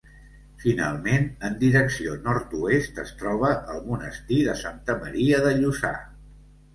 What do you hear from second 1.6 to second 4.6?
direcció nord-oest, es troba el monestir de